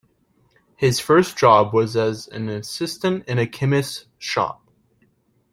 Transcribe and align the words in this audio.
His 0.77 0.99
first 0.99 1.37
job 1.37 1.75
was 1.75 1.95
as 1.95 2.27
an 2.29 2.49
assistant 2.49 3.23
in 3.27 3.37
a 3.37 3.45
chemist's 3.45 4.07
shop. 4.17 4.67